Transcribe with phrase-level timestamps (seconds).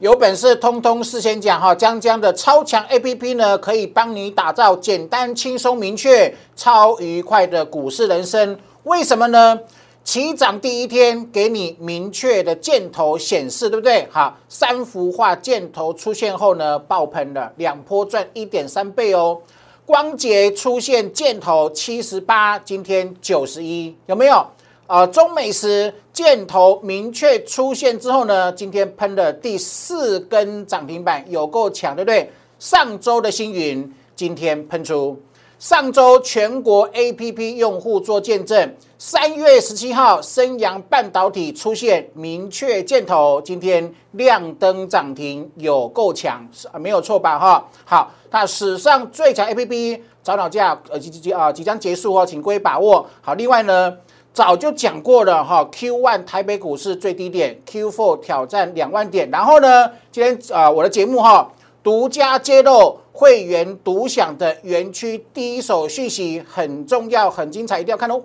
[0.00, 8.58] 有本事通通事先讲哈，江江的超强 A P P 呢，可以帮你打造简单、轻松、明确、超愉快的股市人生。
[8.82, 9.60] 为什么呢？
[10.02, 14.06] 起涨第一天给你明确的箭头显示，对不对？
[14.10, 19.40] 好，三幅画箭头出现后呢，爆喷了，两波赚一点三倍哦。
[19.86, 24.44] 光洁出现箭头七十八，今天九十一，有没有？
[24.86, 32.30] 啊，中美时箭头明确出现之后呢，今天喷的第四根涨停板有够强，对不对？
[32.58, 35.18] 上周的星云今天喷出，
[35.58, 47.38] 上周全国 A P P 用户做见证，三月十七号升阳半导体出现明确箭头，今天亮灯涨停有够强，啊没有错吧？
[47.38, 53.32] 哈，好，那史上最强 A P P 早鸟价呃即即啊即将结束哦，请各位把握好。
[53.32, 53.96] 另外呢。
[54.34, 59.30] 早就讲过了哈，Q one 台北股市最低点，Q four 挑战两万点。
[59.30, 61.52] 然后呢，今天啊，我的节目哈，
[61.84, 68.20] 独家揭露会员独享的园区第一手讯息，很重要，很精彩，一定要看哦。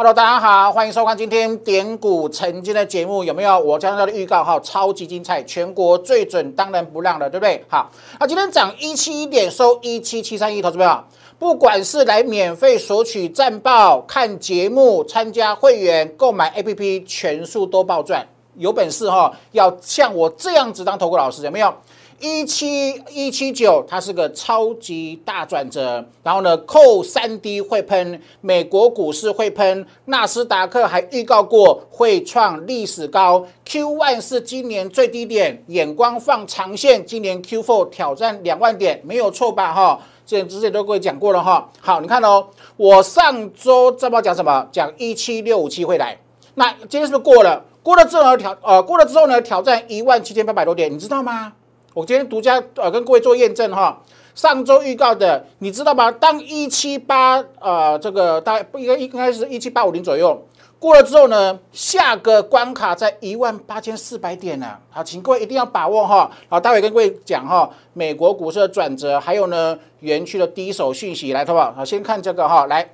[0.00, 3.58] Hello，大家好，欢迎收看今天点股成金的节目，有没有？
[3.58, 7.62] 我将要的预告哈，超级精彩，全国最准，当仁不让了，对不对？
[7.68, 11.04] 好，那今天涨一七一点，收一七七三一，投资朋友，
[11.38, 21.74] 不管是来免费索取战报、看节目、参加会员、购买 APP，全数都爆赚，有本事哈，要像我这样子当投顾老师，有没有？
[22.20, 26.04] 一七一七九，它是个超级大转折。
[26.22, 33.46] 然后呢，扣三 D 会喷，美国股市会喷，纳斯达克还预告过会创历史高。
[33.64, 39.72] Q one 是今年最低点，眼光放长线，今年 Q four 挑战两万点，没有错吧？
[39.72, 41.70] 哈，之前之前都各位讲过了哈。
[41.80, 42.46] 好，你看哦，
[42.76, 44.68] 我上周这么讲什么？
[44.70, 46.18] 讲一七六五七会来。
[46.56, 47.64] 那今天是不是过了？
[47.82, 51.54] 过了之后挑呃，过了之后呢，挑战一万七千八百多点，你知道吗？
[51.92, 54.00] 我今天独家呃跟各位做验证哈，
[54.34, 56.10] 上周预告的，你知道吗？
[56.10, 60.46] 当一七八呃这个大概不应该应该是一七八五零左右
[60.78, 64.78] 过了之后呢，下个关卡在一万八千四百点呢。
[64.90, 66.30] 好，请各位一定要把握哈。
[66.48, 71.72] 好，待会跟各位讲哈，美国股市的转折，还有呢园区的第一手讯息来，好不好？
[71.72, 72.88] 好，先看这个哈，来，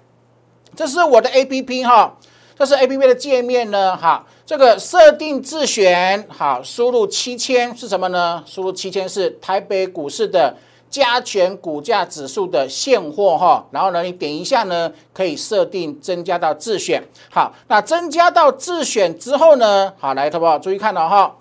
[0.75, 2.17] 这是我的 A P P 哈。
[2.59, 8.41] 这是 A P P 的界面呢，哈，这个设定自选，好，输入七千是什么呢？
[8.47, 10.57] 输入七千是台北股市的
[10.89, 20.57] 加权股价指数的现货哈，然后呢，你点一下呢，可以设定增加到自选，好，那增加到自选之后呢，好，来，好不好？
[20.57, 21.35] 注意看了哈，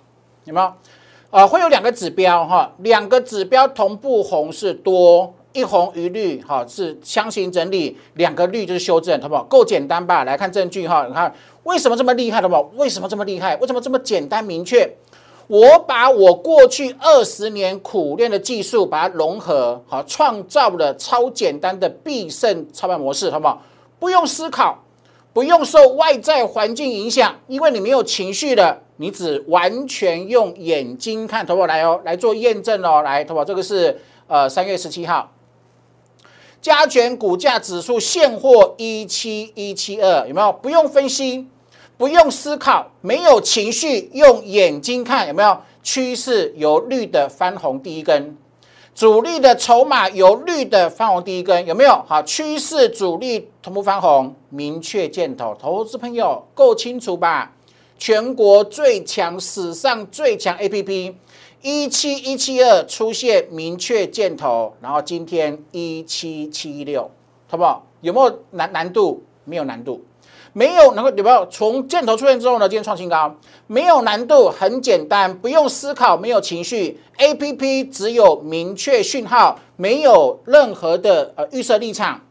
[0.45, 0.73] 有没有？
[1.29, 5.34] 啊，会有两个指标哈，两个指标同步红是多。
[5.55, 9.41] 一红一绿，哈，是箱型整理，两个绿就是修正，好不好？
[9.45, 10.25] 够简单吧？
[10.25, 11.33] 来看证据哈，你看
[11.63, 12.69] 为什么这么厉害，好不好？
[12.75, 13.55] 为什么这么厉害？
[13.55, 14.85] 为什么这么简单明确？
[15.47, 23.61] 我把我过去二十年苦练的技术，把它融合，好，创造了超简单的必胜操盘模式，好不好？
[23.97, 24.83] 不用思考，
[25.31, 31.67] 不用受外在环境影响，因为你没有情绪的，你只完全用眼睛看，好不好？
[31.67, 33.45] 来哦，来做验证哦，来，好不好？
[33.45, 35.31] 这个是呃三月十七号。
[36.65, 40.51] 加权股价指数现货一七一七二，有没有？
[40.51, 41.45] 不用分析，
[41.95, 45.55] 不用思考，没有情绪，用眼睛看，有没有？
[45.83, 48.35] 趋势由绿的翻红第一根，
[48.95, 52.03] 主力的筹码由绿的翻红第一根，有没有？
[52.07, 57.51] 好，趋势主力同步翻红，明确箭头，投资朋友够清楚吧？
[57.99, 61.15] 全国最强，史上最强 A P P。
[61.65, 67.09] 一七一七二出现明确箭头，然后今天一七七六，
[67.47, 67.87] 好不好？
[68.01, 69.23] 有没有难难度？
[69.45, 70.05] 没有难度，
[70.53, 71.43] 没有能够有没有？
[71.47, 72.69] 从箭头出现之后呢？
[72.69, 82.21] 今天创新高，没有难度，很简单，不用思考，没有情绪，A P P 只有明确讯号，没有任何的呃预设立场。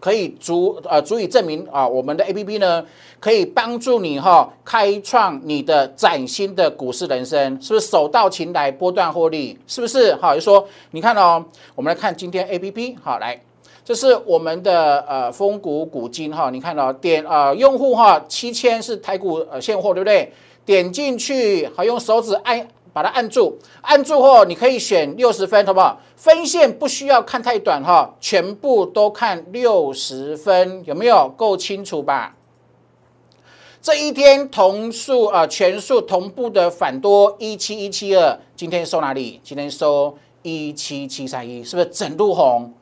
[0.00, 2.86] 可以足呃足以证明啊，我们的 A P P 呢，
[3.20, 9.58] 可以帮助你哈开创你的崭新的股市人生，是不是手到擒来波段获利？
[9.66, 10.14] 是不是？
[10.16, 11.44] 好，就说你看哦，
[11.74, 13.40] 我们来看今天 A P P，好来，
[13.84, 20.32] 这是我们的呃丰股股金哈，你看到点呃用户哈七千是台股呃现货对不对？
[20.64, 22.66] 点进去好用手指按。
[22.90, 26.00] 把它按住，按住后你可以选六十分，好不好？
[26.16, 32.34] 分线不需要看太短哈，全部都看六十分，有没有够清楚吧？
[33.80, 39.40] 这一天同数啊，全数同步的反多一七一七二，今天收哪里？
[39.44, 42.74] 今天收一七七三一，是不是整路红？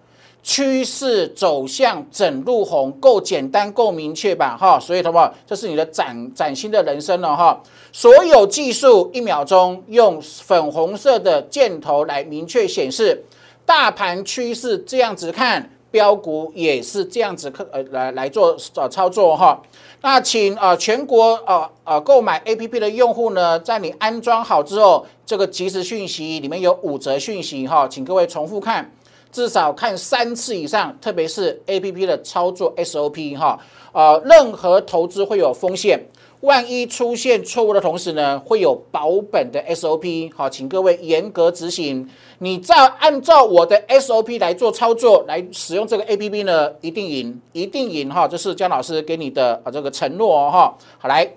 [0.42, 4.56] 趋势走向整路红，够简单够明确吧？
[4.56, 7.60] 哈，所以同学这是你的崭崭新的人生了哈。
[7.92, 13.22] 所有技术一秒钟用粉红色的箭头来明确显示，
[13.66, 19.60] 大盘趋势这样子看，标股也是这样子看，呃，来来做呃操作哈。
[20.02, 28.92] 那请呃全国呃呃购买 A P P 的用户呢，在你安装好之后，这个即时讯息里面有五则讯息哈，请各位重复看。
[29.32, 33.58] 至少看三次以上，特别是 A P P 的操作 S O P 哈，
[33.92, 36.00] 呃，任何投资会有风险，
[36.46, 42.08] 万一出现错误的同时呢，会有保本的 S O P 好，请各位严格执行。
[42.38, 50.74] 你照按照我的 S O P 来做操作，来使用这个 A P P 呢，一定赢，一定赢哈，这是姜老师给你的啊这个承诺哈。
[50.98, 51.30] 好来，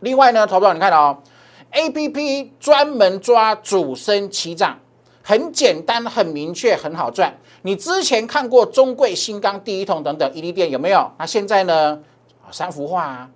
[0.00, 1.18] 另外呢，投票你看哦
[1.72, 4.78] a P P 专门抓主升起涨。
[5.24, 7.32] 很简单，很明确，很好赚。
[7.62, 11.10] 你之前看过中贵、新钢、第一桶等等一利店有没有？
[11.18, 12.00] 那现在呢？
[12.50, 13.30] 三幅画啊，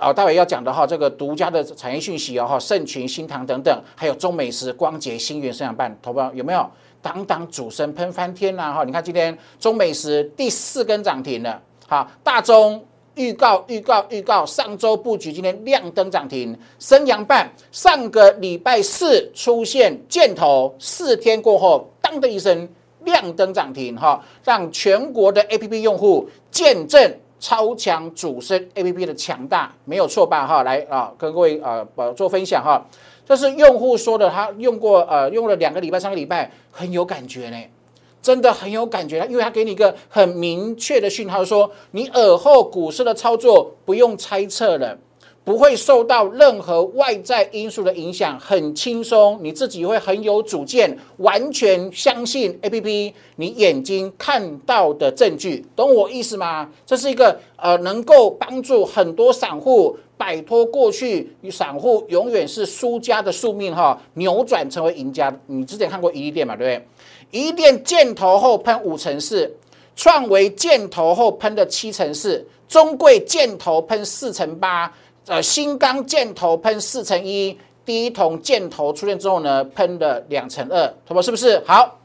[0.00, 6.68] 哦，待会要讲的哈，这个独家的产业讯息哦，哈，盛群、新唐等等，还有中美食、光捷、新源、生养办，投保有没有？
[7.02, 8.72] 当当主升喷翻天呐！
[8.72, 12.84] 哈，你看今天中美食第四根涨停了，好，大中。
[13.14, 16.54] 预告预告预告，上周布局，今天亮灯涨停。
[16.78, 22.68] 升阳半上个礼拜四出现箭头，四天过后，当的一声
[23.04, 30.46] 亮灯涨停，哈，让全国的 A P P 用户见证超强主升 A P P 的强大，没有错吧？
[30.46, 32.84] 哈，来啊，跟各位呃做分享哈，
[33.26, 37.56] 这是用户说的，他用过呃用了两个礼拜、三个礼拜，很有感觉呢。
[38.22, 44.98] 真的很有感觉，因为他给你一个很明确的讯号，说你耳后股市的操作不用猜测了，
[45.46, 56.68] 不会受到任何外在因素的影响，很轻松，你自己会很有主见，完全相信 A P P，你眼睛看到的证据，懂我意思吗？
[56.84, 65.32] 这是一个呃，能够帮助很多散户摆脱过去散户永远是输家的宿命哈，扭转成为赢家。
[65.46, 66.84] 你之前看过一利店嘛，对不
[67.30, 67.40] 对？
[67.40, 69.54] 一电箭头后喷五成四，
[69.94, 74.92] 创维箭头后喷的七成四，中贵箭头喷四成八，
[75.28, 81.98] 呃，新钢箭头喷四乘一，第一桶箭头出现之后呢，喷了两乘二，他们是不是好？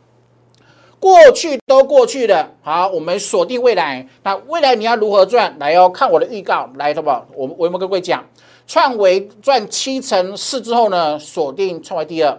[1.00, 4.08] 过去都过去了，好，我们锁定未来。
[4.24, 5.56] 那未来你要如何赚？
[5.60, 7.28] 来哦，看我的预告，来，好不好？
[7.36, 8.28] 我我有没有跟各位讲，
[8.66, 12.36] 创维赚七乘四之后呢，锁定创维第二。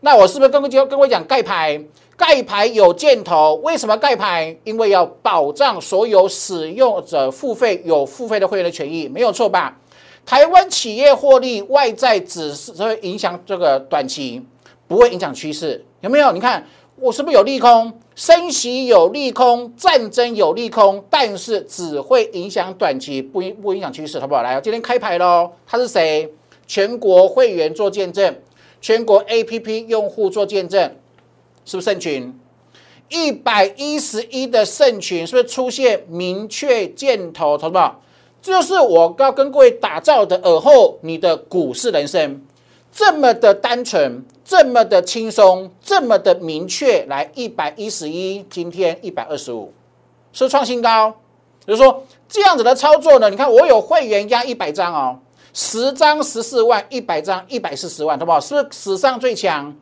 [0.00, 1.78] 那我是不是跟各位跟各位讲盖牌？
[2.16, 4.56] 盖牌有箭头，为什么盖牌？
[4.64, 9.76] 因为要保障所有使用者付费有付费的会员的权益，没有错吧？
[10.24, 14.42] 台湾企业获利，外在只是会影响这个短期，
[14.86, 16.32] 不会影响趋势，有没有？
[16.32, 16.66] 你看
[16.96, 17.92] 我是不是有利空？
[18.14, 24.42] 升息有利空，战争有利空，但是只会影响短期，不影不影响趋势，好不好？
[24.42, 26.30] 来，今天开牌喽，他是谁？
[26.66, 28.36] 全国会员做见证，
[28.80, 30.94] 全国 APP 用户做见证。
[31.64, 32.38] 是不是圣群
[33.08, 37.56] 一百一十一的圣群是不是出现明确箭头？
[37.56, 37.90] 同志们，
[38.42, 42.42] 就是我要跟各位打造的耳后你的股市人生，
[42.90, 47.06] 这么的单纯，这么的轻松，这么的明确。
[47.06, 49.72] 来一百一十一，今天一百二十五，
[50.32, 51.14] 是创新高。
[51.64, 55.16] 就是说这样子的操作呢，你看我有会员压一百张哦，
[55.54, 58.40] 十张十四万，一百张一百四十万，好不好？
[58.40, 59.72] 是不是史上最强？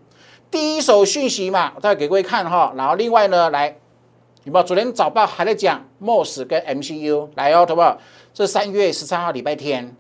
[0.51, 2.75] 第一手讯息嘛，我再给各位看哈。
[2.77, 3.69] 然后另外呢，来，
[4.45, 4.65] 有没有？
[4.67, 7.97] 昨天早报还在讲 MOS 跟 MCU 来哦，好不好？
[8.33, 9.95] 这三月十三号礼拜天，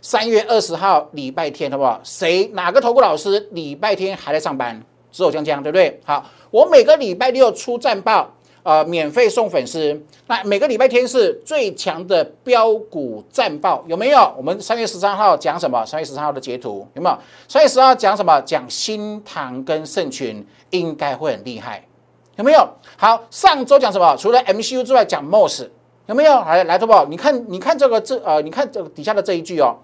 [0.00, 2.00] 三月二十号礼拜天，好不好？
[2.02, 4.82] 谁哪个投顾老师礼拜天还在上班？
[5.12, 6.00] 只有江江，对不对？
[6.04, 8.30] 好，我每个礼拜六出战报。
[8.64, 10.02] 呃，免费送粉丝。
[10.26, 14.32] 那每个礼拜天是最强的标股战报，有没有？
[14.38, 15.84] 我们三月十三号讲什么？
[15.84, 17.18] 三月十三号的截图有没有？
[17.46, 18.40] 三月十号讲什么？
[18.40, 21.86] 讲新塘跟盛群应该会很厉害，
[22.36, 22.66] 有没有？
[22.96, 24.16] 好，上周讲什么？
[24.16, 25.68] 除了 MCU 之外，讲 MOS
[26.06, 26.32] 有没有？
[26.40, 29.76] 来来，投保，你看，你看这个这呃，你看这底下的这一句哦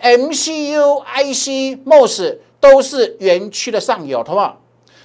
[0.00, 4.60] ，MCU、IC、MOS 都是园区的上游，投保，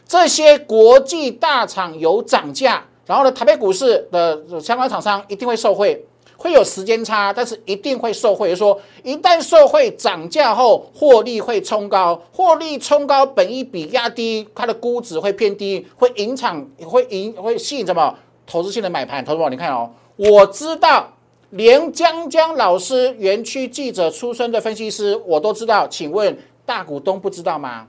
[0.08, 2.84] 这些国际大厂有涨价。
[3.06, 6.04] 然后呢，台北股市的相关厂商一定会受惠，
[6.36, 8.56] 会有时间差，但是一定会受惠。
[8.56, 18.16] 说一旦受惠涨价后，获利会冲高，获利冲高，本一比压低，它的估值会偏低，会影响，会引会吸引什么
[18.48, 19.24] 投资性的买盘？
[19.24, 21.14] 投资宝，你看哦，我知道，
[21.50, 27.88] 连江江老师园区记者出身的分析师我都知道，请问大股东不知道吗？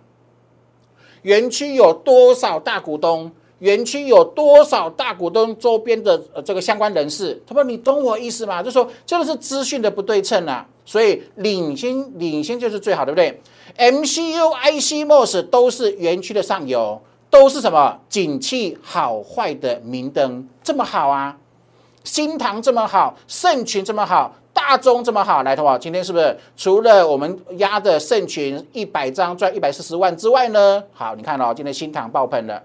[1.23, 3.31] 园区有多少大股东？
[3.61, 5.57] 园区有多少大股东？
[5.59, 8.63] 周边的呃这个相关人士，他说你懂我意思吗？
[8.63, 13.41] 就说这个是资讯的不对称啊，所以领先领先就是最好，对不对
[13.79, 21.39] ？MCU、IC、MOS 都是园区的上游，都是什么景气好坏的明灯，这么好啊？
[22.07, 24.33] 新塘这么好，盛群这么好。
[24.55, 30.83] 大中这么好，来，同学，今天是不是除了我们压的盛群一百张赚一百四十万之外呢？
[30.95, 32.63] 好，你看哦，今天新塘爆喷了，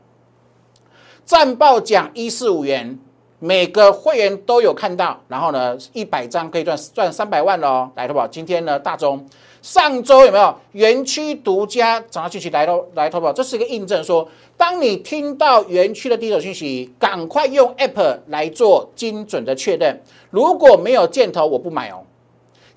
[1.25, 2.98] 战报奖一四五元，
[3.39, 7.89] 每个会员都有看到，然后呢，一百张可以赚赚三百万哦。
[7.95, 9.25] 来，同学，今天呢，大中
[9.61, 12.49] 上周有没有园区独家涨上去？
[12.49, 14.27] 来，头来，投保，这是一个印证，说
[14.57, 20.01] 当你听到园区的第一手讯息，赶快用 App 来做精准的确认。
[20.31, 22.03] 如果没有箭头，我不买哦。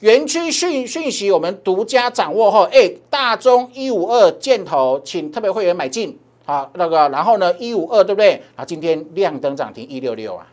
[0.01, 8.43] 园区讯讯息我们独家掌握后，哎，大中一五二箭头，请特别会员买进，好，那个，然后呢，一五二对不对？
[8.57, 10.47] 啊，今天亮灯涨停一六六啊，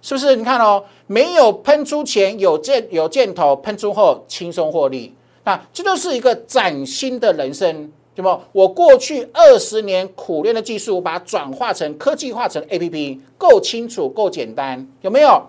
[0.00, 0.36] 是不是？
[0.36, 5.12] 你看哦，没有喷出前有箭有箭头，喷出后轻松获利，
[5.44, 8.40] 那这就是一个崭新的人生，对不？
[8.52, 15.42] 我过去二十年苦练的技术，把它转化成科技化成 A P P，够清楚，够简单，有没有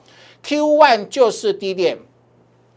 [0.43, 1.97] ？Q one 就是低点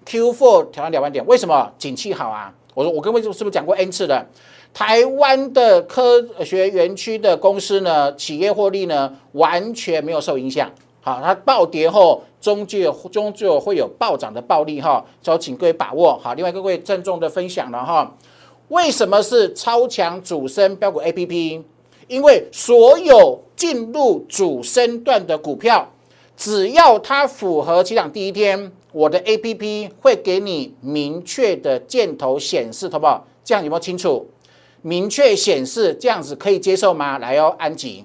[0.05, 1.73] ，Q four 调到两万点，为什么？
[1.79, 2.53] 景气好啊！
[2.75, 4.27] 我说我跟位是不是讲过 N 次的？
[4.75, 10.69] 台湾的科学园区的公司呢，企业获利呢完全没有受影响。
[11.05, 16.33] 好，它暴跌后终究终究会有暴涨的暴利哈，所以请各位把握好。
[16.33, 18.17] 另外各位郑重的分享了哈，
[18.69, 21.63] 为什么是超强主升标股 A P P？
[22.09, 25.91] 因为所有进入主升段的股票。
[26.37, 33.27] 只要它符合起涨第一天，我的 A P P 会给你明确的箭头显示，好不好？
[33.45, 34.27] 这样有没有清楚？
[34.81, 37.19] 明确显示这样子可以接受吗？
[37.19, 38.05] 来哦，安吉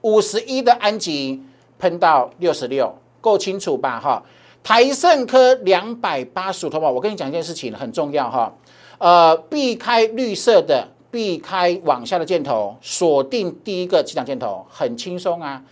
[0.00, 1.42] 五十一的安吉
[1.78, 4.00] 喷到六十六，够清楚吧？
[4.00, 4.22] 哈，
[4.62, 6.92] 台盛科两百八十五，好不好？
[6.92, 8.52] 我跟你讲一件事情很重要哈，
[8.98, 15.62] 呃，避开绿色的，避开往下的箭头，锁定第一个起涨箭头，很轻松啊。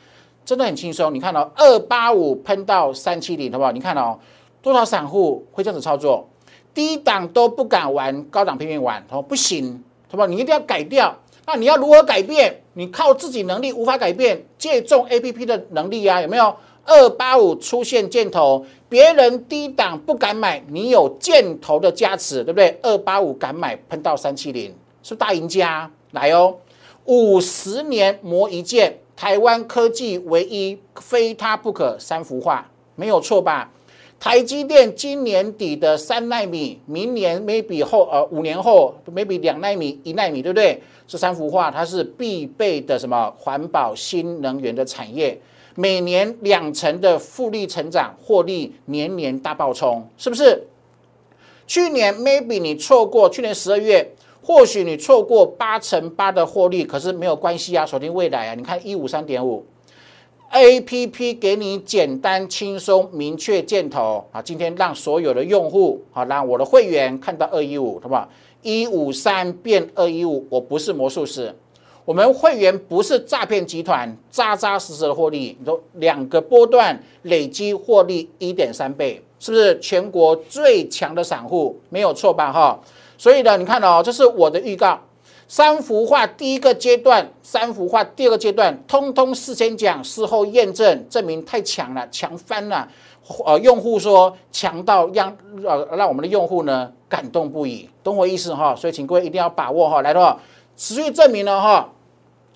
[0.45, 3.73] 真的很轻松，你看哦，二八五喷到三七零，好不好？
[3.73, 4.19] 你看哦，
[4.61, 6.29] 多少散户会这样子操作？
[6.75, 10.27] 低档都不敢玩，高档拼命玩，哦，不行，好不好？
[10.27, 11.17] 你一定要改掉。
[11.47, 12.63] 那你要如何改变？
[12.75, 16.55] 你靠自己能力无法改变，借重 A P P 的能力啊，有没有？
[16.87, 22.79] 二八五出现箭头，别人低档不敢买，你有箭头的加持，对不对？
[22.83, 25.91] 二八五敢买，喷到三七零，是大赢家。
[26.11, 26.57] 来哦，
[27.05, 28.99] 五十年磨一剑。
[29.17, 33.71] 台湾科技唯一非它不可三幅画，没有错吧？
[34.25, 40.83] 台积电今年底的三纳米，明年 maybe 后呃五年后 maybe 两纳米一纳米，对不对？
[41.07, 45.39] 这三幅画它是必备的什么环保新能源的产业，
[45.75, 50.69] 每年两成的复利成长，获利年年大爆冲，是不是？
[51.67, 54.15] 去年 maybe 你错过去年十二月。
[54.47, 58.55] 或许你错过八乘八的获利，可是没有关系啊，锁定未来啊！
[58.55, 59.65] 你看一五三点五
[60.51, 64.41] ，A P P 给你简单轻松明确箭头啊！
[64.41, 68.29] 今天让所有的用户啊，让我的会员看到二一五，好不好？
[68.63, 71.55] 一五三变二一五，我不是魔术师，
[72.05, 75.57] 我们会员不是诈骗集团，扎扎实实的获利。
[75.59, 81.79] 你说两个波段累积获利一点三倍，是不是全国最强的散户？
[81.91, 82.53] 没有错吧？
[82.53, 82.81] 哈！
[83.19, 84.99] 所以呢，你看哦，这是我的预告，
[85.47, 92.89] 三幅画第一个阶段，三幅画第二个阶段，通通事先讲，事后验证，证明太强了，强翻了。
[93.47, 95.35] 呃，用户说强到让
[95.65, 98.75] 呃让我们的用户呢感动不已，懂我意思哈？
[98.77, 100.39] 所以请各位一定要把握哈，来的话，
[100.77, 101.91] 持续证明了哈，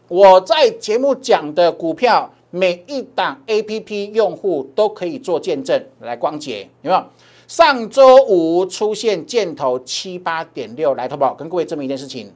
[0.09, 7.03] 我在节目讲的股票，每一档 A P P 用户都可以做见证来光洁，有没有？
[7.47, 12.31] 上周五出现箭头七八点六，来投保，跟各位证明一件事情：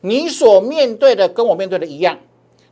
[0.00, 2.18] 你所面对的跟我面对的一样，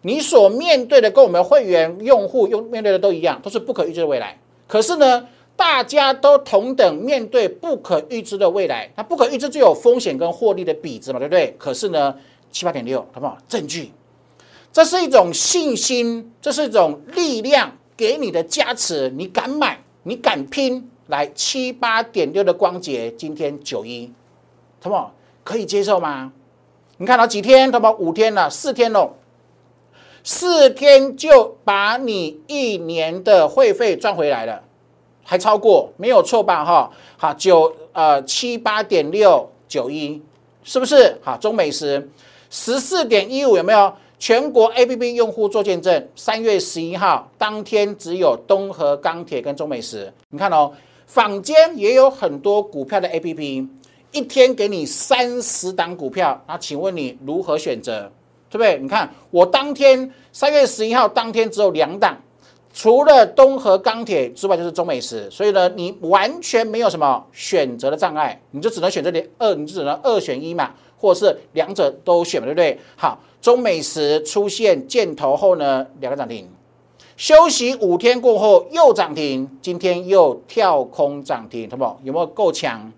[0.02, 4.38] 你所面对的跟我们会员用户用面对的都一样，都是不可预知的未来。
[4.66, 11.54] 可是呢，大家都同等面对不可预知的未来，那不可预知就有风险跟获利的比值嘛，对不对？
[11.58, 12.14] 可是呢，
[12.50, 13.37] 七八点六，好不好？
[13.49, 13.90] 证据，
[14.73, 20.90] 这是一种信心，这是一种力量给你的加持，你敢买，你敢拼。
[21.08, 24.12] 来七八点六的光洁，今天九一，
[24.78, 25.02] 他们
[25.42, 26.30] 可以接受吗？
[26.99, 27.71] 你看到几天？
[27.71, 29.14] 他们五天了，四天了，
[30.25, 34.62] 四天就把你一年的会费赚回来了，
[35.23, 36.64] 还超过，没有错吧？
[36.64, 40.21] 哈，好九呃七八点六九一，
[40.64, 41.17] 是不是？
[41.23, 42.11] 好中美食
[42.50, 43.93] 十四点一五有没有？
[44.19, 50.12] 全国 A P P 用户做见证，三月十一号当天只有东河钢铁跟中美石。
[50.31, 50.73] 你看哦，
[51.07, 53.69] 坊间也有很多股票的 A P P，
[54.12, 58.11] 一天给你三十档股票，那请问你如何选择？
[58.50, 58.79] 对不对？
[58.79, 62.17] 你看我当天三月十一号当天只有两档，
[62.73, 72.79] 除了东河钢铁之外就是中美石，所以呢，你完全没有什么选择的障碍，你就只能选择二，你就只能二选一嘛，或者是两者都选，对不对？
[72.97, 73.19] 好。
[73.41, 76.50] 中美石出现箭头后呢，两个涨停，
[77.17, 82.00] 休息五天过后又涨停，今天又跳空涨停，好不好？
[82.03, 82.93] 有没有够强？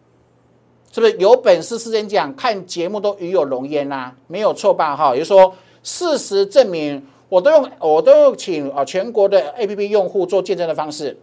[0.93, 1.79] 是不是有本事？
[1.79, 4.97] 事先讲，看节目都与有荣焉呐，没有错吧？
[4.97, 11.17] 哈，也就是说，事实证明，我都用我都用请啊全国的 A P P 用户做见证的方式，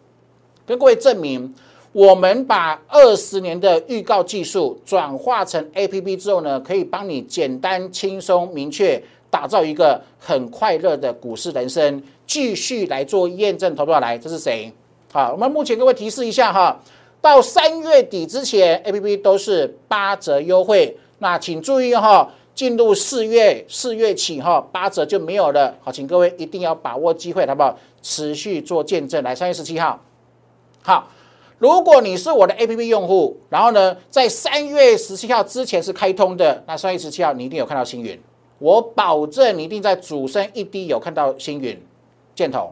[0.66, 1.54] 跟各位证明。
[1.94, 12.04] 我们把二十年的预告技术转化成 A P P 之后呢，可以帮你简单、轻松、明确打造一个很快乐的股市人生。
[12.28, 14.16] 继续来做验证，投多少来？
[14.16, 14.72] 这是谁？
[15.12, 16.78] 好，我们目前各位提示一下哈，
[17.22, 20.98] 到三月底之前，A P P 都是八折优惠。
[21.20, 25.76] 那请注意哈，进入四月四月起哈，八折就没有了。
[25.84, 27.78] 好，请各位一定要把握机会，好不好？
[28.02, 30.00] 持续做见证，来三月十七号，
[30.84, 31.08] 好。
[31.60, 38.18] 如果你是我的 A P P 用户，然后呢，在三月十七号之前是开通的，那三月十七号你一定有看到星云，
[38.60, 41.76] 我保证你一定在主升一滴有看到星云
[42.36, 42.72] 箭头，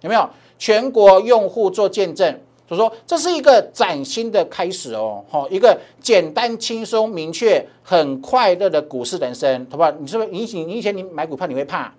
[0.00, 0.28] 有没有？
[0.58, 9.90] 全国用户做见证，就说这是一个崭新的开始哦，好，一个简单、轻松、明确、很快乐的股市人生，好不好？
[9.92, 11.92] 你是不是你以你以前你买股票你会怕？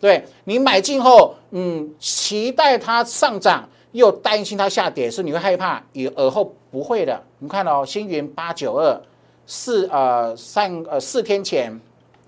[0.00, 3.68] 对你买进后，嗯，期待它上涨。
[3.92, 7.22] 又担心它下跌，是你会害怕，以而后不会的。
[7.40, 8.98] 你看哦，星云八九二
[9.46, 11.78] 四呃三呃四天前，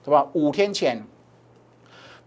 [0.04, 0.28] 对吧？
[0.34, 1.02] 五天前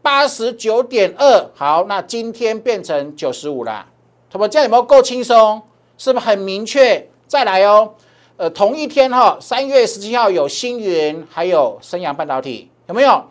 [0.02, 3.86] 八十九点二，好，那今天变成九十五了，
[4.30, 4.48] 对吧？
[4.48, 5.62] 这样有没有够轻松？
[5.98, 7.08] 是不是很明确？
[7.28, 7.94] 再来哦，
[8.38, 13.24] 呃，同一天哈，三月十七号有星云，还有升阳半导体，有没有？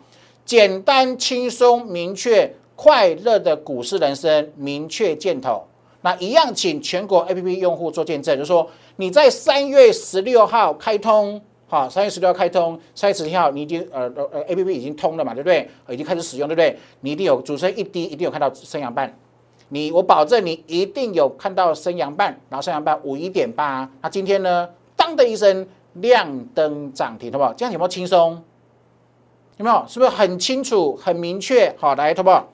[0.45, 5.65] 简单轻松明确快乐的股市人生，明确箭头。
[6.01, 15.67] 那一样，请全国 A P P 用户做见证，就是说你在三月十六号开通，哈，三月十六号开通，三月十七号你已经呃呃 A P P 已经通了嘛，对不对？
[15.89, 16.77] 已经开始使用，对不对？
[17.01, 19.17] 你一定有主升一滴，一定有看到升阳半，
[19.69, 27.53] 你我保证你一定有看到升阳半，然后升阳半五一点八，那今天呢，当的一声亮灯涨停，好不好？
[27.53, 28.41] 这样有没有轻松？
[29.57, 29.83] 有没有？
[29.87, 31.75] 是不是很清楚、很明确？
[31.77, 32.47] 好，来，好不好？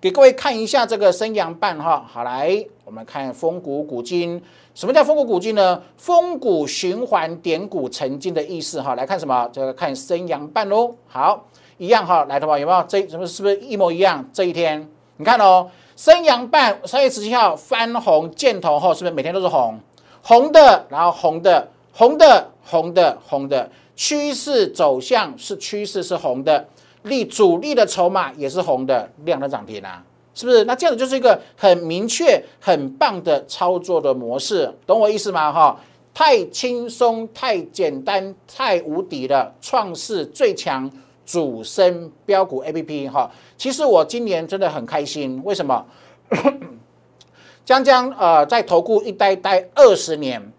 [0.00, 4.42] 给各位看一下这个升阳半哈，好来，我们看风谷古今。
[4.74, 5.82] 什么叫风谷古今呢？
[5.96, 8.94] 风谷循环点股成金的意思哈。
[8.94, 9.48] 来看什么？
[9.52, 10.94] 这个看升阳半喽。
[11.06, 11.44] 好，
[11.76, 12.82] 一样哈，来的话有没有？
[12.84, 14.24] 这什么是不是一模一样？
[14.32, 15.70] 这一天你看哦，
[16.00, 19.78] 升阳半三月十七号翻红箭头后，是不是每天都是红？
[20.22, 26.66] 红的，然后红的，红的，红的，红的，趋势走向是趋势是红的。
[27.02, 30.02] 力主力的筹码也是红的，量的涨停啊，
[30.34, 30.64] 是不是？
[30.64, 35.52] 那这样子就是一个很明确、很棒的操作的模式，懂我意思吗？
[35.52, 35.78] 哈，
[36.14, 40.90] 太轻松、太简单、太无敌了，创世最强
[41.30, 43.30] 主升标股 A P P 哈。
[43.56, 45.86] 其实我今年真的很开心，为什么？
[47.64, 50.52] 江江呃，在投顾一待待二十年，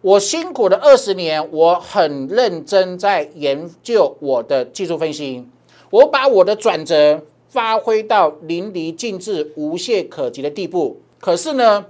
[0.00, 5.46] 我辛苦的二十年，我很认真在研究我的技术分析。
[5.90, 11.00] 我把我的转折发挥到淋漓尽致、无懈可击的地步。
[11.20, 11.86] 可是呢，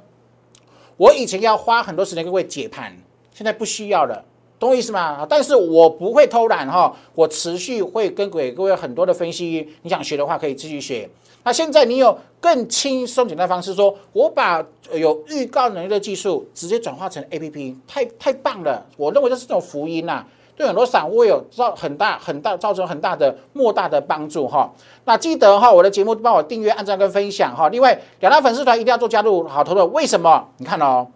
[0.99, 2.95] 我以前要花很多时间各位解盘，
[3.33, 4.23] 现在不需要了，
[4.59, 5.27] 懂我意思吗？
[5.29, 9.69] 但是我不会偷懒哈，我持续会跟各位各位很多的分析。
[9.83, 11.09] 你想学的话，可以继续学。
[11.45, 18.85] 那现在你有更轻松简单方式，说我把有预告能力的技术直接转化成 A P P，太太棒了！
[18.97, 20.25] 我认为这是种福音呐。
[20.57, 24.73] 对很多散户有造很大很大造成很大的莫大的帮助哈。
[25.05, 27.69] 那记得哈，我的节目帮我订阅、按赞跟分享哈。
[27.69, 29.85] 另外，两大粉丝团一定要做加入，好投的。
[29.89, 30.49] 为什么？
[30.57, 31.07] 你看哦，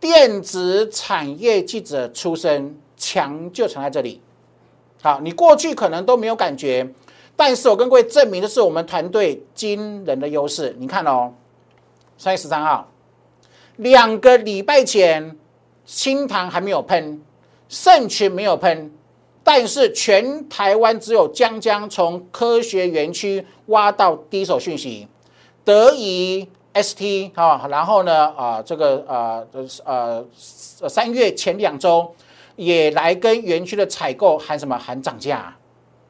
[0.00, 4.20] 电子产业记者出身，强就强在这里。
[5.02, 6.88] 好，你过去可能都没有感觉，
[7.36, 10.74] 但是我跟各位证明的是我们团队惊人的优势。
[10.78, 11.34] 你看哦，
[12.16, 12.90] 三月十三号，
[13.76, 15.36] 两个礼拜前，
[15.84, 17.22] 新塘还没有喷。
[17.68, 18.92] 盛群没有喷，
[19.44, 25.06] 但是全台湾只有江江从科学园区挖到第一手讯息，
[25.64, 29.46] 得以 ST 啊，然后呢啊这个呃
[29.84, 30.24] 呃
[30.88, 32.14] 三月前两周
[32.56, 35.56] 也来跟园区的采购喊什么喊涨价，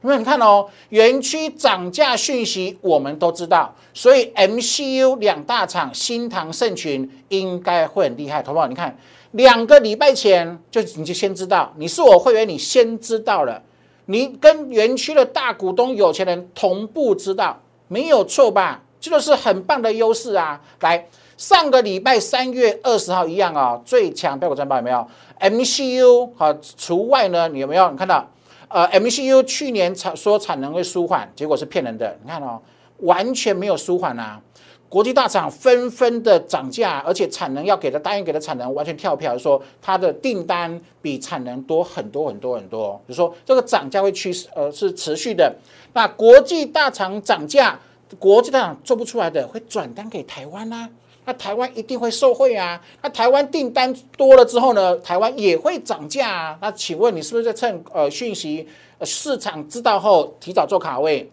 [0.03, 8.67] 因为你看哦，园区涨价讯息我们都知道，所以 MCU 两大厂新唐盛群应该会很厉害，好不好？
[8.67, 8.97] 你看
[9.33, 13.63] 两个礼拜前就你就先知道，你是我会员，你先知道了，
[14.07, 18.83] 你跟园区的大股东有钱人同步知道，没有错吧？
[19.01, 20.61] 这就是很棒的优势啊！
[20.81, 25.07] 来，上个礼拜三月二十号一样啊，最强标股战报有没有
[25.41, 27.49] ？MCU 好除外呢？
[27.49, 27.91] 你有没有？
[27.91, 28.29] 你看到？
[28.69, 32.17] 呃，MCU 去年产说产能会舒缓，结果是骗人的。
[32.23, 32.61] 你看哦，
[32.99, 34.41] 完全没有舒缓啊！
[34.89, 43.01] 国际大厂纷纷的涨价，而且产能要给的答应给的产能完全跳票，说它的订单比产能多很多很多很多。
[43.09, 45.53] 就说这个涨价会趋势呃是持续的。
[45.93, 47.79] 那国际大厂涨价，
[48.19, 50.89] 国际大厂做不出来的会转单给台湾啊。
[51.27, 52.81] 那台湾一定会受惠啊！
[53.03, 56.59] 那台湾订单多了之后呢，台湾也会涨价啊！
[56.63, 58.67] 那请问你是不是在趁呃讯息
[59.03, 61.31] 市场知道后提早做卡位？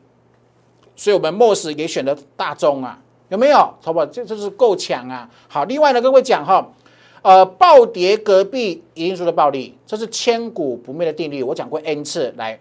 [0.98, 3.58] 所以我们 MOS 也选了大众啊，有没有？
[3.82, 4.06] 好不好？
[4.08, 5.28] 这这是够强啊！
[5.48, 6.70] 好，另外呢，各位讲哈，
[7.22, 12.34] 呃，暴跌隔壁因素的暴利，这是千古不灭的定律，我讲过 N 次。
[12.38, 12.60] 来，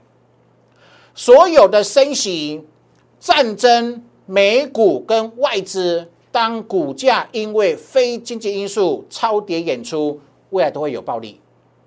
[1.15, 2.65] 所有的升息、
[3.27, 6.09] 战争、美股跟外资。
[6.31, 11.41] 当股价因为非经济因素超跌演出，未来都会有暴利，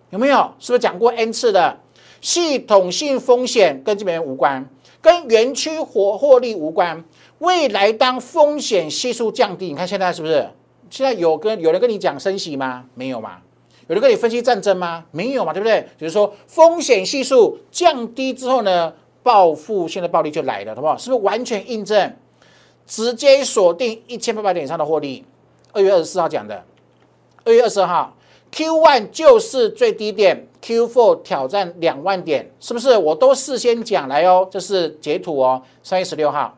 [0.10, 0.52] 有没有？
[0.60, 1.78] 是不是讲过 N 次的
[2.19, 4.67] 系统性风险跟这边无关，
[5.02, 7.06] 跟园区活获利无关。
[7.38, 10.49] 未来当风险系数降低，你看现在是不是？
[10.89, 12.84] 现在有跟有人跟你讲升息吗？
[12.95, 13.38] 没有嘛？
[13.88, 15.06] 有人跟你分析战争吗？
[15.12, 15.54] 没有嘛？
[15.54, 15.88] 对不对？
[15.97, 18.91] 就是说风险系数降低之后呢，
[19.30, 20.98] 报复性的暴利就来了，好不好？
[20.98, 22.15] 是不是完全印证？
[22.88, 25.24] 直接锁定一千八百点以上的获利。
[25.72, 26.63] 二月二十四号讲的，
[27.44, 28.15] 二月二十二号
[28.52, 32.98] ，Q one 就是最低点，Q four 挑战两万点，是不是？
[32.98, 35.62] 我都事先讲来哦，这是截图哦。
[35.84, 36.58] 三月十六号，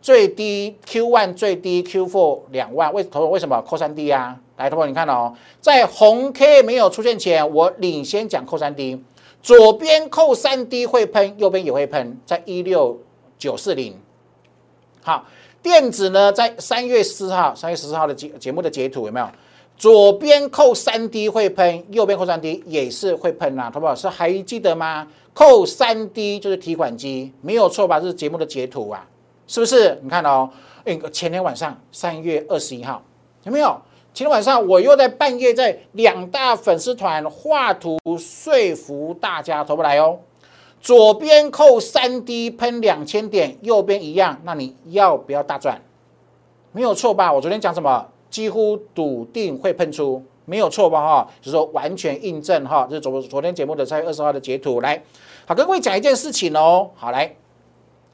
[0.00, 4.40] 最低 Q one 最低 Q four 两万，为头为什么扣三 D 啊？
[4.56, 9.04] 来，同学你看哦，在红 K 没有出现前，我领先讲扣三 D，
[9.46, 12.98] 左边扣三 D 会喷，右边也会喷，在一六
[13.38, 13.96] 九四零，
[15.04, 15.24] 好。
[15.62, 19.28] 电子呢，在三月四号、三月十四号的节节目的截图有没有？
[19.76, 23.94] 左边扣三 D 会喷，右边扣三 D 也是会喷啊，好不好？
[23.94, 25.06] 是还记得吗？
[25.32, 28.00] 扣三 D 就是提款机，没有错吧？
[28.00, 29.06] 这是节目的截图啊，
[29.46, 29.96] 是不是？
[30.02, 30.50] 你看哦，
[30.84, 33.00] 哎，前天晚上三月二十一号
[33.44, 33.80] 有没有？
[34.16, 40.18] 今天晚上我又在半夜在两大粉丝团画图说服大家，投不来哦。
[40.80, 45.82] 左边扣三 D 喷两千点，右边一样，那你要不要大赚？
[46.72, 47.30] 没有错吧？
[47.30, 48.06] 我昨天讲什么？
[48.30, 51.06] 几乎笃定会喷出，没有错吧？
[51.06, 54.80] 哈，就是说完全印证哈，这是昨昨天节目的三月二十号的截图。
[54.80, 55.02] 来，
[55.44, 56.88] 好，跟各位讲一件事情哦。
[56.94, 57.36] 好，来，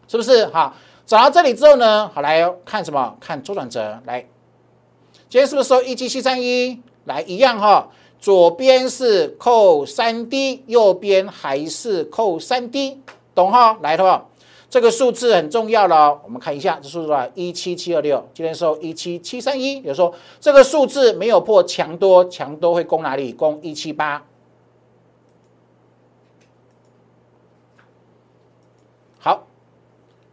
[0.09, 0.47] 是不是？
[0.47, 0.75] 好，
[1.07, 3.17] 找到这里之后呢，好来看什么？
[3.21, 4.01] 看周转折。
[4.05, 4.27] 来，
[5.33, 6.79] 今天是不是收一七七三一？
[7.07, 7.89] 来，一样哈。
[8.21, 13.01] 左边是扣三 D，右边还是扣三 D，
[13.35, 13.79] 懂哈？
[13.81, 14.29] 来的话，
[14.69, 16.21] 这个数字很重要了。
[16.23, 23.33] 我们看一下这数字啊，一七七二六，今天收一七七三一，也就是说这个数字没有破强多，强多会攻哪里？
[23.33, 24.23] 攻一七八。
[29.19, 29.47] 好，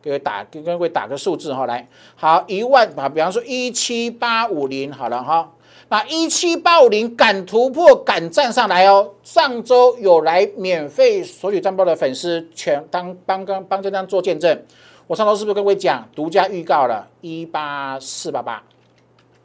[0.03, 5.51] 各位打，跟各位打个数字哈，来，好一万啊，比方说一七八五零，好了哈。
[5.91, 9.09] 那一七八五零敢突破，敢站上来哦！
[9.23, 14.55] 上周有来免费索取战报的粉丝，全当帮刚帮这张做见证。
[15.07, 18.61] 我上周是不是跟各位讲，独家预告了一八四八八？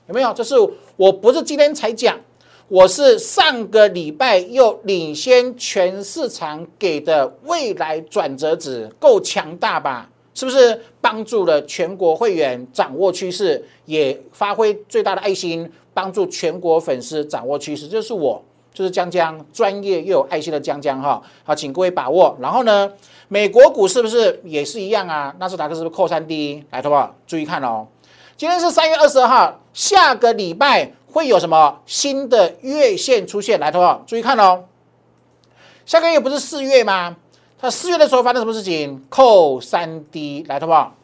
[0.06, 0.34] 有没有？
[0.34, 0.54] 这是
[0.96, 2.20] 我不是今天才讲，
[2.68, 10.10] 我是上个礼拜又领先全市场给的未来转折值，够强大吧？
[10.34, 15.70] 是不是帮助了全国会员掌握趋势，也发挥最大的爱心？
[15.94, 18.42] 帮助全国粉丝掌握趋势，就是我，
[18.72, 21.22] 就是江江，专业又有爱心的江江哈。
[21.44, 22.36] 好，请各位把握。
[22.40, 22.92] 然后呢，
[23.28, 25.32] 美国股是不是也是一样啊？
[25.38, 26.64] 纳斯达克是不是扣三 D？
[26.72, 27.14] 来，好不好？
[27.28, 27.86] 注意看哦。
[28.36, 33.60] 今天是三月二十二号，下个礼拜会有什么新的月线出现？
[33.60, 34.02] 来，好不好？
[34.04, 34.64] 注意看哦。
[35.86, 37.14] 下个月不是四月吗？
[37.64, 39.03] 那四月的时候发生什么事情？
[39.09, 40.94] 扣三 D，来，好不好？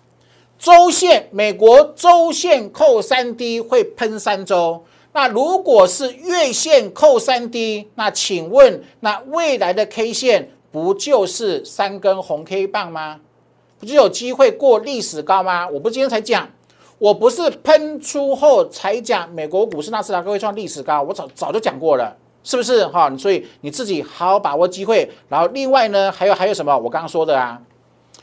[0.58, 4.84] 周线，美国周线扣三 D 会喷三周。
[5.14, 13.20] 那如果是月线扣三 D，那请问，那未来的 K 线不就是三根红 K 棒吗？
[13.78, 15.66] 不就有机会过历史高吗？
[15.66, 16.46] 我不是今天才讲，
[16.98, 23.10] 我不是喷出后才讲美国股市纳斯达克会创历史高，我早早就讲过了，是不是哈？
[23.16, 25.10] 所以你自己好好把握机会。
[25.28, 26.76] 然后另外呢，还有还有什么？
[26.76, 27.60] 我刚刚说的啊。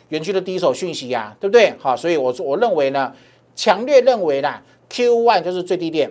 [0.09, 1.73] 园区的第一手讯息呀，对不对？
[1.79, 3.11] 好，所以我我认为呢，
[3.57, 6.09] 强烈认为啦，Q one 就是最低点。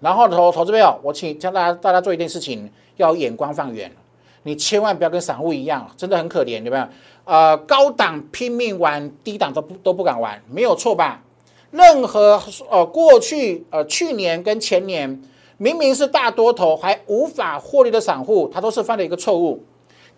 [0.00, 3.88] 然后投投资朋友，我请教大家大家做一件事情，要眼光放远，
[4.42, 6.84] 你千万不要跟散户一样，真的很可怜，有没有？
[7.24, 11.22] 呃，高档拼命玩，低档都不都不敢玩，没有错吧？
[11.70, 15.22] 任何呃过去呃去年跟前年
[15.56, 19.62] 明明是大多头还无法获利的散户，他都是犯了一个错误。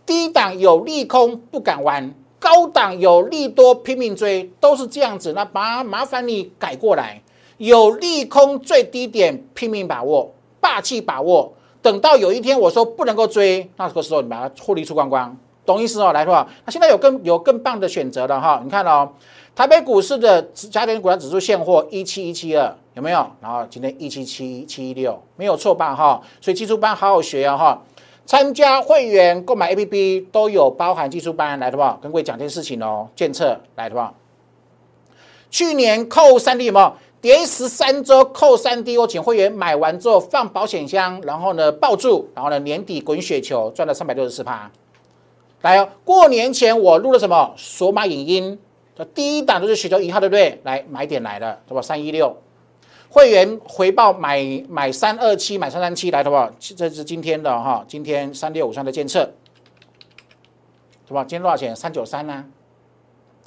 [0.05, 5.33] 低档有利空不敢玩，高档有利多拼命追，都是这样子。
[5.33, 7.20] 那麻麻烦你改过来。
[7.59, 11.53] 有利空最低点拼命把握，霸气把握。
[11.81, 16.12] 等到有一天我说不能够追，那个时候你把它获利出光光，懂意思哦？
[16.12, 18.61] 来的话，那现在有更有更棒的选择了哈。
[18.62, 19.11] 你看哦，
[19.55, 23.30] 台北股市的家电股价指数现货一七一七二有没有？
[23.42, 25.94] 然后今天一七七七六没有错吧？
[25.94, 27.82] 哈，所以技术班好好学啊哈。
[28.24, 33.09] 参加会员购买 A P P 都有包含技术班来的吧，跟各位讲件事情哦。
[33.14, 34.14] 建测来的吧，
[35.50, 36.92] 去年扣三 D 有没有？
[37.20, 44.70] 连十三周扣三 D，我请会员买完之后放保险箱，然后呢抱住，然后呢年底滚雪球赚了三百六十四趴。
[45.61, 48.59] 来哦，过年前我录了什么索马影音
[48.96, 50.61] 的第一档都是雪球一号，对不对？
[50.64, 51.82] 来买点来了，对吧？
[51.82, 52.37] 三一六
[53.16, 56.52] 会员回报买买三二七买三三七来，对吧？
[56.61, 59.24] 这是今天的哈，今天三六五三的监测，
[61.09, 61.22] 对吧？
[61.22, 61.74] 今天多少钱？
[61.74, 62.44] 三九三呢？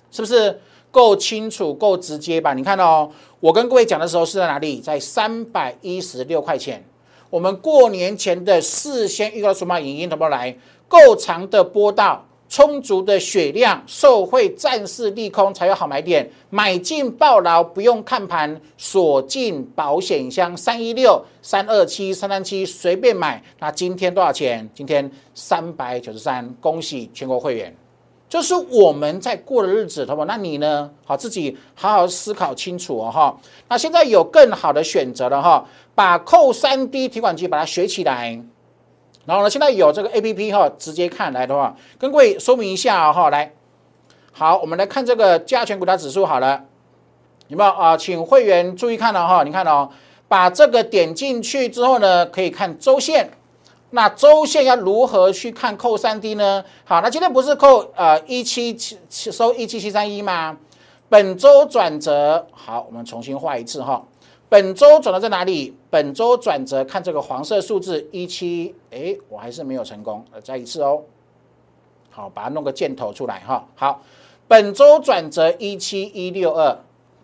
[0.10, 0.60] 是不是？
[0.90, 2.56] 够清楚、够直接吧？
[2.56, 4.80] 你看哦，我跟各位讲的时候是在哪里？
[4.82, 6.84] 在三百一十六块钱。
[7.30, 10.58] 我们过年前的事先预告数码影音怎么来？
[10.88, 16.28] 够长的波道，充足的血量，受惠战士利空才有好买点。
[16.50, 23.42] 买进爆牢，不用看盘，锁进保险箱三一六、三二七、三三七，随便买。
[23.60, 24.68] 那今天多少钱？
[24.74, 27.74] 今天三百九十三，恭喜全国会员。
[28.28, 30.26] 就是我们在过的日子，好不？
[30.26, 30.90] 那你呢？
[31.06, 33.38] 好，自己好好思考清楚哦，哈。
[33.68, 38.40] 那现在有更好的选择了，哈，把扣三 D 提款机把它学起来。
[39.30, 43.54] 然后呢，现在有这个 A P P 哈，直接看来的话，跟各位说明一下哈，来，
[44.32, 46.66] 好，我们来看这个加权股价指数好了，
[47.48, 47.96] 有没有啊？
[47.96, 49.88] 请会员注意看了哈，你看哦，
[50.28, 53.30] 把这个点进去之后呢，可以看周线。
[53.92, 56.66] 那周线要如何去看扣三 D 呢？
[56.84, 58.98] 好，那今天不是扣呃一七七
[59.32, 60.58] 收一七七三一吗？
[61.08, 64.04] 本周转折好，我们重新画一次哈。
[64.50, 65.78] 本周转折在哪里？
[65.92, 71.04] 本周转折看这个黄色数字一七，哎，我还是没有成功，再一次哦。
[72.10, 73.66] 好，把它弄个箭头出来哈。
[73.76, 74.02] 好，
[74.48, 76.76] 本周转折一七一六二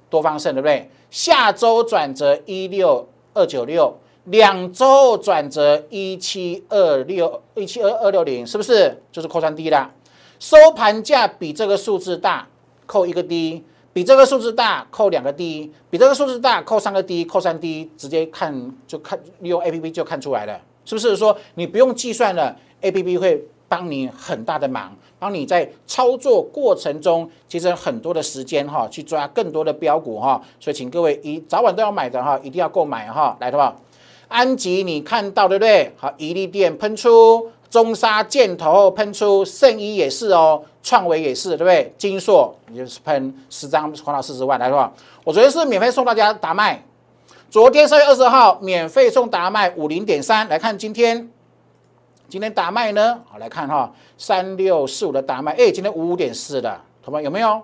[0.10, 0.90] 多方胜对不对？
[1.10, 3.94] 下周转折一六二九六。
[4.26, 9.92] 两周转折一七二六一七二二六零，是不是就是扣三 D 啦？
[10.40, 12.48] 收盘价比这个数字大，
[12.88, 13.62] 扣一个 D；
[13.96, 18.54] 比这个数字大，扣两个 D；比这个数字大，扣三个 D，扣三 D，直接看
[18.86, 21.16] 就看利用 A P P 就看出来了，是不是？
[21.16, 30.42] 说你不用计算了，A P P 会帮你很大的忙，帮你在操作过程中节省很多的时间哈，去抓更多的标股哈。
[30.60, 33.74] 所以请各位一早晚都要买的哈，一定要购买哈，来的话。
[34.28, 35.94] 安吉，你看到对不对？
[35.96, 41.94] 好，宜利电喷出，中沙箭头喷出，圣衣也是哦，创维也是，对不对？
[41.98, 44.90] 金硕也就是喷十张，花到四十万来的话，
[45.26, 46.82] 我昨天是免费送大家打麦，
[47.50, 51.30] 昨天三月二十号免费送打麦五零点三，来看今天，
[52.30, 53.20] 今天打麦呢？
[53.30, 57.62] 好，来看哈，三六四五的打麦，哎，今天五五点四的，同学们有没有？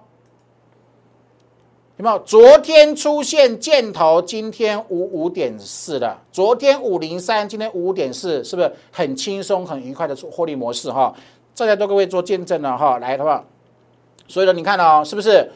[2.02, 2.18] 有没有？
[2.26, 10.92] 昨天出现箭头，今天五五点四的，昨天五零三，今天五点四，是不是很轻松、很愉快的获利模式？
[10.92, 11.14] 哈，
[11.56, 13.46] 大家都各位做见证了哈，来的话，
[14.28, 15.48] 所以呢，你看哦，是不是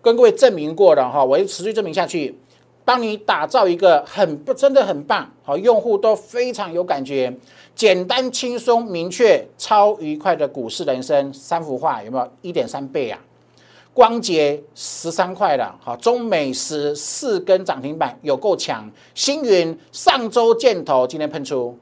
[0.00, 1.22] 跟各位证明过了哈？
[1.22, 2.34] 我会持续证明下去，
[2.82, 7.30] 帮你打造一个很不真的很棒，好，用户都非常有感觉，
[7.74, 13.20] 简单、轻松、明确、超愉快的股市人生三幅画，有没有一点三倍啊？
[14.00, 18.90] 光洁十三块了，好，中美十四根涨停板有够强。
[19.14, 21.78] 星云上周箭头，今天喷出。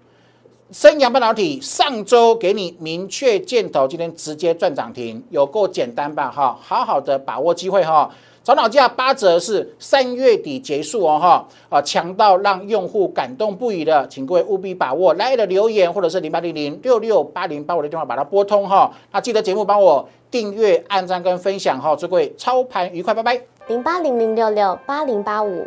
[0.72, 6.28] 升阳半导体上周给你明确箭头，今天直接赚涨停，有够简单吧？
[6.28, 8.10] 哈，好好的把握机会哈。
[8.48, 18.90] 早鸟价八折是三月底结束哦，哈啊，强到让用户感动不已的，请各位务必把握来的留言或者是零八零零六六八零八五的电话把它拨通哈。
[19.12, 21.94] 那记得节目帮我订阅、按赞跟分享哈。
[21.94, 23.38] 祝各位操盘愉快，拜拜。
[23.66, 25.66] 零八零零六六八零八五